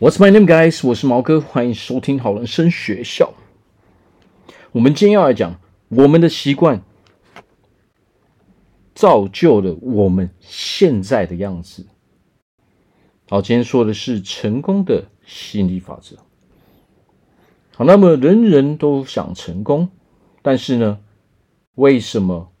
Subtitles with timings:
[0.00, 0.86] What's my name, guys？
[0.86, 3.34] 我是毛哥，欢迎收听好人生学校。
[4.70, 6.84] 我们今天要来讲，我们的习惯
[8.94, 11.84] 造就了我们现在的样子。
[13.28, 16.14] 好，今天说的是成功的吸引力法则。
[17.74, 19.88] 好，那么人人都想成功，
[20.42, 21.00] 但是呢，
[21.74, 22.52] 为什么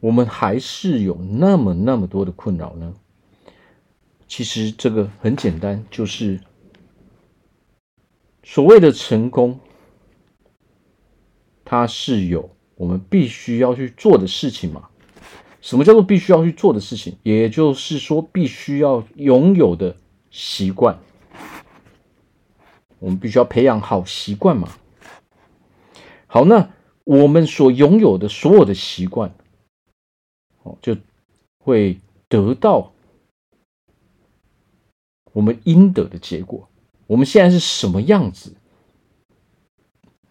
[0.00, 2.92] 我们还是有那么那么多的困扰呢？
[4.28, 6.38] 其实这个很简单，就是
[8.44, 9.58] 所谓的成功，
[11.64, 14.90] 它是有我们必须要去做的事情嘛。
[15.62, 17.16] 什么叫做必须要去做的事情？
[17.22, 19.96] 也就是说，必须要拥有的
[20.30, 20.98] 习惯，
[22.98, 24.68] 我们必须要培养好习惯嘛。
[26.26, 26.70] 好，那
[27.04, 29.34] 我们所拥有的所有的习惯，
[30.62, 30.96] 哦，就
[31.56, 31.98] 会
[32.28, 32.92] 得到。
[35.38, 36.68] 我们应得的结果，
[37.06, 38.56] 我们现在是什么样子？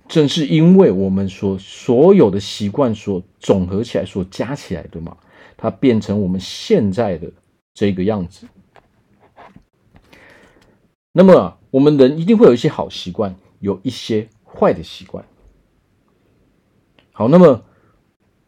[0.06, 5.16] 正是因为我们所所有的习惯所总合起来、所加起来的嘛，
[5.56, 7.32] 它变成我们现在的
[7.74, 8.50] 这个样子。
[11.14, 15.24] 那么，我们人一定会有一些好习惯，有一些坏的习惯。
[17.14, 17.64] 好，那么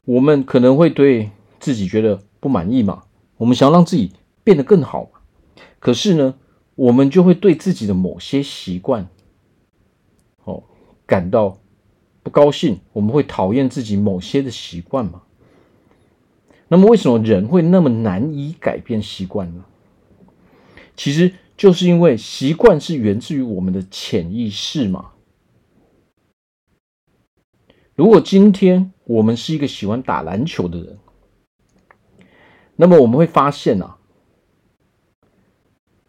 [0.03, 3.03] 我们可能会对自己觉得不满意嘛？
[3.37, 4.11] 我们想要让自己
[4.43, 5.09] 变得更好？
[5.79, 6.35] 可是呢，
[6.79, 9.09] 我们就会对自己的某些习惯，
[10.45, 10.63] 哦，
[11.05, 11.59] 感到
[12.23, 12.79] 不高兴。
[12.93, 15.23] 我们会讨厌自己某些的习惯嘛？
[16.69, 19.65] 那么，为什么人会那么难以改变习惯呢？
[20.95, 25.11] 其实就是因为习惯是源自于我们的潜意识嘛。
[27.93, 30.97] 如果今天我们是一个喜欢打篮球的人，
[32.77, 33.98] 那么我们会发现啊。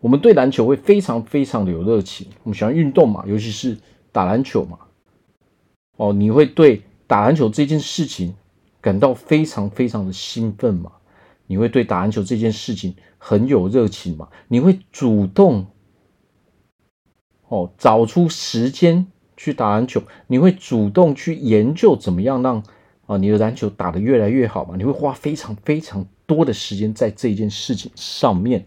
[0.01, 3.77] 我们对篮球会非常非常的有热情，我们喜欢运动嘛，尤其是
[4.11, 4.79] 打篮球嘛。
[5.97, 8.35] 哦，你会对打篮球这件事情
[8.81, 10.91] 感到非常非常的兴奋嘛？
[11.47, 14.29] 你会对打篮球这件事情很有热情嘛？
[14.49, 15.67] 你会主动
[17.49, 22.65] 哦找出时间去打篮球，你会主动去研究怎么样让
[23.05, 24.77] 啊你的篮球打得越来越好嘛？
[24.77, 28.67] 你会花非常非常多的时间在这件事情上面。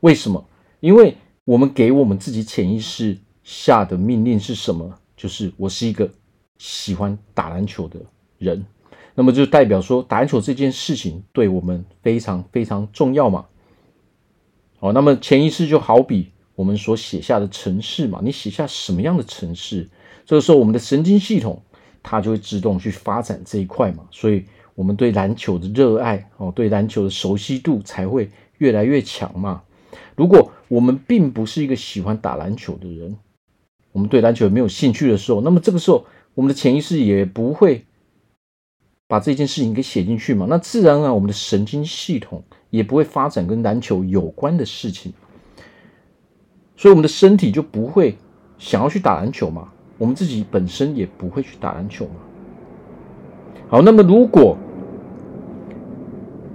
[0.00, 0.48] 为什么？
[0.80, 4.98] 因为我们给我们自己潜意识下的命令是什么？
[5.16, 6.10] 就是我是一个
[6.58, 7.98] 喜欢打篮球的
[8.38, 8.64] 人，
[9.14, 13.46] 那么就代表说打篮球这件事情对我们非常非常重要嘛。
[14.78, 19.88] 好，那么潜意识就好比我们所写下的程式嘛，你写下什么样的程式，
[20.26, 21.62] 这个时候我们的神经系统
[22.02, 29.62] 它就会自动去发展这一块嘛，所以我们对篮球的热爱哦，对篮球的熟悉度才会越来越强嘛。
[30.16, 33.16] 如果我们并不是一个喜欢打篮球的人，
[33.92, 37.84] 我们对篮球也没有兴趣的时候，那么这个时候我们的潜意识也不会
[39.06, 40.46] 把这件事情给写进去嘛。
[40.48, 45.12] 那自然而然，我们的神经系统也不会发展跟篮球有关的事情，
[46.76, 48.18] 所以我们的身体就不会
[48.58, 49.70] 想要去打篮球嘛。
[49.98, 52.16] 我们自己本身也不会去打篮球嘛。
[53.68, 54.58] 好，那么如果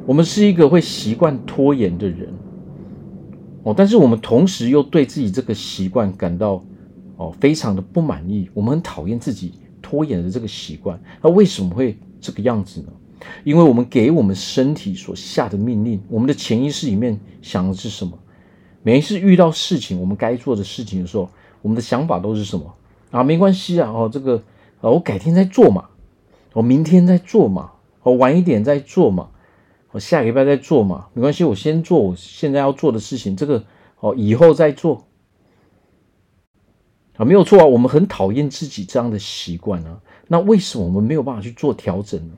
[0.05, 2.31] 我们是一个会习惯拖延的人。
[3.63, 6.63] 哦，但是我们同时又对自己这个习惯感到
[7.17, 10.99] 哦非常的不满意，我们很讨厌自己拖延的这个习惯。
[11.21, 12.87] 那为什么会这个样子呢？
[13.43, 18.17] 因为我们给我们身体所下的命令，我们的潜意识里面想的是什么？
[18.81, 21.29] 每一次遇到事情，我们该做的事情的时候，
[21.61, 22.73] 我们的想法都是什么？
[23.11, 24.37] 啊，没关系啊，哦，这个
[24.81, 25.85] 啊，我改天再做嘛，
[26.53, 29.29] 我明天再做嘛，我晚一点再做嘛。
[29.91, 33.63] 我下个礼拜再做嘛，没关系，我先做我现在要做的事情，这个
[33.99, 35.05] 哦以后再做
[37.17, 42.33] 啊，没有错啊，我们很讨厌自己这样的习惯啊，那为什么我们没有办法去做调整呢？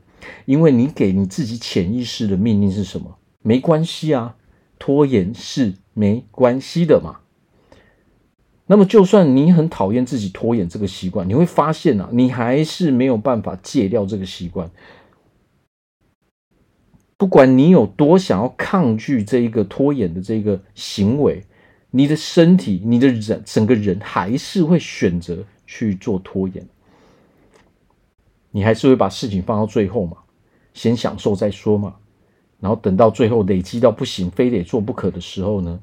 [0.46, 3.18] 因为你给你自己潜意识的命令是什么？
[3.42, 4.36] 没关系啊，
[4.80, 7.20] 拖延是没关系的嘛。
[8.66, 14.72] 那么就算你很讨厌自己拖延这个习惯，你会发现啊，你还是没有办法戒掉这个习惯。
[17.24, 21.42] 不管你有多想要抗拒这一个拖延的这个行为，
[21.90, 26.68] 你的身体、你的人、整个人还是会选择去做拖延。
[28.52, 30.18] 你还是会把事情放到最后嘛，
[30.74, 31.96] 先享受再说嘛。
[32.60, 35.80] 然后等到最后累积到不行，非得做不可的时候呢，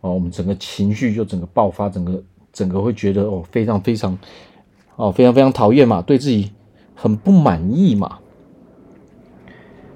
[0.00, 2.24] 哦，我们整个情绪就整个爆发，整个
[2.54, 4.18] 整个会觉得哦，非常非常
[4.96, 6.50] 哦，非常非常讨厌嘛，对自己
[6.94, 8.18] 很不满意嘛。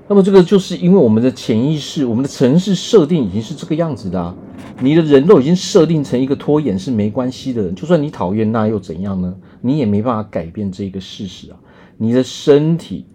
[0.06, 4.34] 那么这个就是因为我们的潜意识，我们的程式设定已经是这个样子的。
[4.80, 9.34] 你的人都已经设定成一个拖延是没关系的人，就算你讨厌，那又怎样呢？
[9.60, 11.56] 你也没办法改变这个事实啊。
[11.96, 13.06] 你的身体，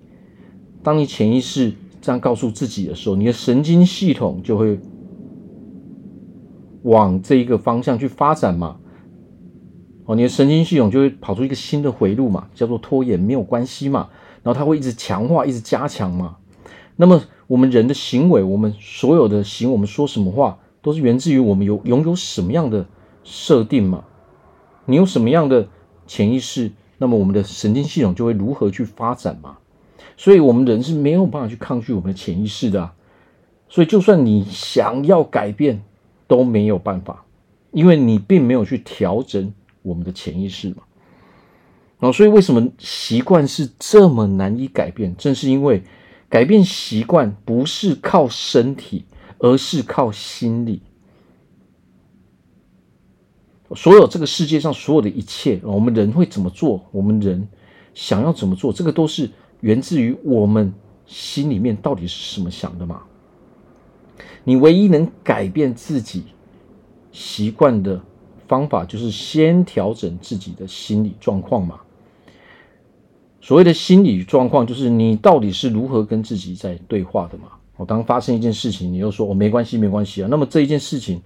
[0.81, 1.71] 当你潜意识
[2.01, 4.79] 这样告诉自己的时候，你的神经系统就会
[6.83, 8.77] 往这一个方向去发展嘛。
[10.05, 14.07] 哦，你的神经系统就会跑出一个新的回路嘛，叫做拖延没有关系嘛。
[14.41, 16.37] 然后它会一直强化，一直加强嘛。
[17.01, 22.85] 那么我们人的行为，我们所有的行，我们说什么话，都是源自于我们有拥有什么样的
[23.23, 24.03] 设定嘛？
[24.83, 25.69] 你有什么样的
[26.05, 29.59] 潜意识，那么我们的神经系统就会如何去发展嘛？
[30.17, 32.93] 所以，我们人是没有办法去抗拒我们的潜意识的啊。
[33.69, 35.81] 所以，就算你想要改变，
[36.27, 37.23] 都没有办法，
[37.71, 39.53] 因为你并没有去调整
[39.83, 40.83] 我们的潜意识嘛。
[41.97, 45.15] 然后，所以为什么习惯是这么难以改变？
[45.15, 45.81] 正是因为。
[46.29, 49.05] 改变习惯不是靠身体，
[49.39, 50.81] 而是靠心理。
[53.75, 56.85] 所有这个世界上所有的一切，我们人会怎么做？
[56.91, 57.47] 我们人
[57.93, 58.71] 想要怎么做？
[58.71, 59.29] 这个都是
[59.61, 60.73] 源自于我们
[61.05, 63.01] 心里面到底是什么想的嘛？
[64.43, 66.23] 你唯一能改变自己
[67.11, 68.01] 习惯的
[68.47, 71.79] 方法，就是先调整自己的心理状况嘛。
[73.41, 77.47] 所谓的心理状况，就是你到底是如何跟自己在对话的嘛？
[77.77, 80.27] 我当发生一件事情，你又说我没关系，没关系啊。
[80.29, 81.21] 那么这一件事情，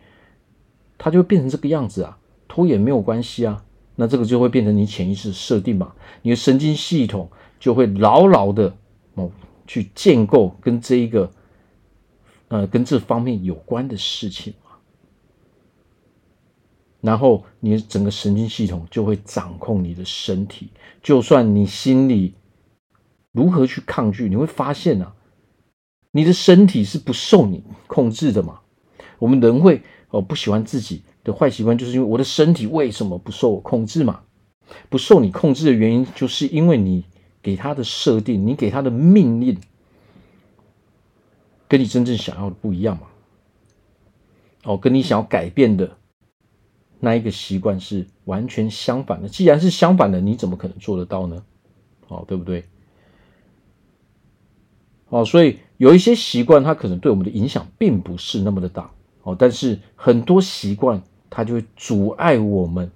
[0.98, 2.18] 它就会变成这个样子啊。
[2.48, 3.64] 拖延没有关系啊，
[3.96, 5.92] 那这个就会变成你潜意识设定嘛。
[6.22, 7.28] 你的神经系统
[7.60, 8.72] 就会牢牢的
[9.16, 9.32] 哦
[9.66, 11.32] 去建构跟这一个
[12.50, 14.54] 呃跟这方面有关的事情。
[17.04, 20.70] 然后你整个神经系统就会掌控你的身体，
[21.02, 22.34] 就算你心里
[23.34, 25.14] 如何去抗拒，你会发现啊，
[26.12, 28.62] 你的身体是不受你控制的嘛。
[29.20, 34.22] 我们人会哦不喜欢自己的坏习惯，就是因为我的身体为什么不受我控制嘛？
[34.90, 37.04] 不受你控制的原因，就是因为你
[37.42, 39.60] 给他的设定，你给他的命令，
[41.68, 43.08] 跟你真正想要的不一样嘛。
[44.64, 45.98] 哦，跟你想要改变的。
[47.04, 49.28] 那一个习惯是完全相反的。
[49.28, 51.44] 既然是相反的，你怎么可能做得到呢？
[52.08, 52.64] 哦，对不对？
[55.10, 58.90] 哦，所以有一些习惯，它可能对我们的影响并不是那么的大。
[59.24, 62.90] 哦，但是很多习惯，它就会阻碍我们，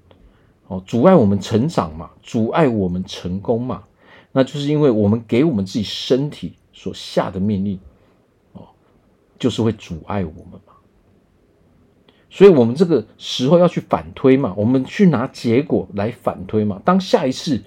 [0.68, 3.84] 哦，阻碍我们成长嘛，阻碍我们成功嘛。
[4.32, 7.78] 那就是因为我们给我们自己身体所下的命令，
[8.54, 8.70] 哦，
[9.38, 10.62] 就是会阻碍我们。
[12.38, 16.80] 所以，我们这个时候要去反推嘛，我们去拿结果来反推嘛。
[16.86, 17.60] 当下一次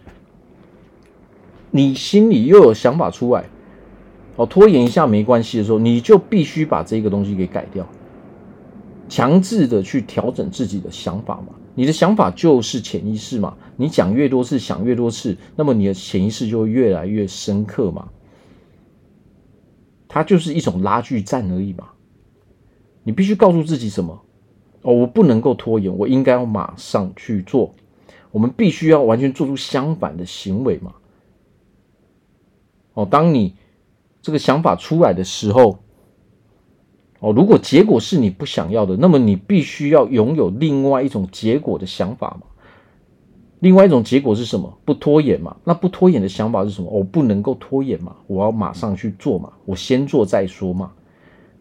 [1.72, 3.46] 你心里又有想法出来，
[4.37, 7.84] 哦，拖延一下没关系的时候，你就必须把这个东西给改掉，
[9.08, 11.49] 强制的去调整自己的想法嘛。
[11.75, 18.08] 你的想法就是潜意识嘛，你讲越多次，想越多次，那么你的潜意识就会越来越深刻嘛。
[20.06, 21.88] 它就是一种拉锯战而已嘛。
[23.02, 24.22] 你必须告诉自己什么？
[24.82, 27.75] 哦，我不能够拖延，我应该要马上去做。
[28.31, 30.94] 我们必须要完全做出相反的行为嘛。
[32.94, 33.56] 哦，当你
[34.23, 35.79] 这个想法出来的时候，
[37.19, 42.46] 哦，如果结果是你不想要的，那么你必须要拥有另外一种结果的想法嘛。
[43.58, 44.79] 另外一种结果是什么？
[44.87, 45.56] 不拖延嘛。
[45.65, 46.89] 那不拖延的想法是什么？
[46.91, 50.93] 我不能够拖延嘛，我要马上去做嘛，我先做再说嘛。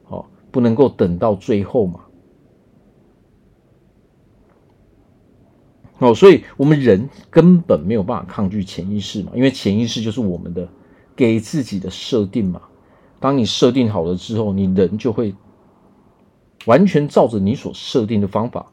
[0.08, 2.00] 哦，不能够等到最后嘛。
[6.00, 10.68] 哦，所以我们人根本没有办法抗拒潜意识嘛，因为潜意识就是我们的
[11.16, 12.62] 给自己的设定嘛。
[13.20, 15.36] 当你设定好了之后，你人就会
[16.66, 18.66] 完全照着你所设定的方法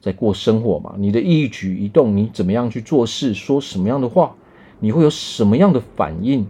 [0.00, 0.96] 在过生活嘛。
[0.98, 4.34] 你的一举一动，你怎么样去做事，说什么样的话，
[4.80, 6.44] 你会有什么样的反应，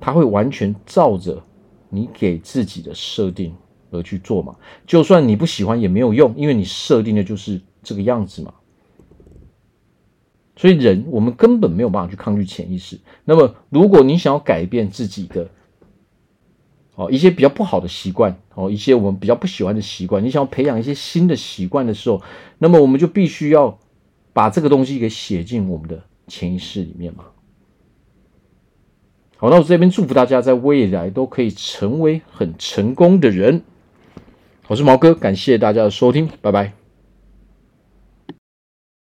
[0.00, 1.40] 它会完全照着
[1.88, 3.54] 你给自己的设定
[3.92, 4.56] 而去做嘛。
[4.88, 8.52] 就算你不喜欢也没有用，因为你设定的就是这个样子嘛。
[10.58, 12.98] 所以人，我们根本没有办法去抗拒潜意识。
[13.24, 15.48] 那么，如果你想要改变自己的
[16.96, 22.20] 哦一些比较不好的习惯哦，一些我们比较不喜欢的习惯，你想要培养一些新的习惯的时候，
[22.58, 23.78] 那么我们就必须要
[24.32, 27.24] 把这个东西给写进我们的潜意识里面嘛。
[29.36, 33.62] 好，那我这边祝福大家在未来都可以成为很成功的人。
[34.66, 36.77] 我是毛哥，感谢大家的收听，拜拜。